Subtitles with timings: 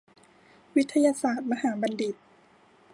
[0.75, 2.15] วิทยาศาสตร์มหาบัณฑิต